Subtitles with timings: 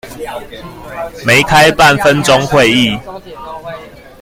[1.27, 2.99] 沒開半分鐘會議